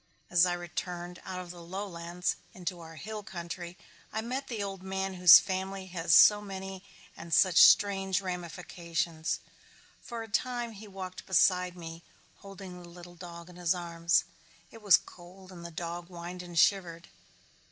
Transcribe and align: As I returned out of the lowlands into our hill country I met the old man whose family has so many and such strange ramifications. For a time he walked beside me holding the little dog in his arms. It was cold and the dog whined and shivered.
As 0.31 0.47
I 0.47 0.53
returned 0.53 1.21
out 1.25 1.39
of 1.39 1.51
the 1.51 1.61
lowlands 1.61 2.35
into 2.55 2.79
our 2.79 2.95
hill 2.95 3.21
country 3.21 3.77
I 4.11 4.21
met 4.21 4.47
the 4.47 4.63
old 4.63 4.81
man 4.81 5.13
whose 5.13 5.37
family 5.39 5.85
has 5.93 6.15
so 6.15 6.41
many 6.41 6.83
and 7.15 7.31
such 7.31 7.57
strange 7.61 8.19
ramifications. 8.19 9.41
For 10.01 10.23
a 10.23 10.27
time 10.27 10.71
he 10.71 10.87
walked 10.87 11.27
beside 11.27 11.77
me 11.77 12.01
holding 12.37 12.81
the 12.81 12.89
little 12.89 13.13
dog 13.13 13.47
in 13.47 13.57
his 13.57 13.75
arms. 13.75 14.23
It 14.71 14.81
was 14.81 14.97
cold 14.97 15.51
and 15.51 15.63
the 15.63 15.69
dog 15.69 16.07
whined 16.07 16.41
and 16.41 16.57
shivered. 16.57 17.07